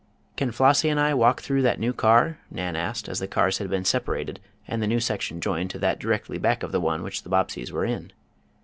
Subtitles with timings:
[0.35, 3.69] "Can Flossie and I walk through that new car?" Nan asked, as the cars had
[3.69, 7.21] been separated and the new section joined to that directly back of the one which
[7.21, 8.11] the Bobbseys were in.